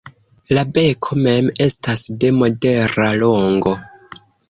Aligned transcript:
La 0.57 0.63
beko 0.77 1.17
mem 1.27 1.51
estas 1.67 2.07
de 2.25 2.35
modera 2.41 3.15
longo. 3.27 3.79